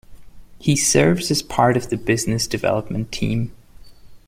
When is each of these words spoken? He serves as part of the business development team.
He 0.57 0.75
serves 0.77 1.29
as 1.29 1.43
part 1.43 1.77
of 1.77 1.91
the 1.91 1.95
business 1.95 2.47
development 2.47 3.11
team. 3.11 3.53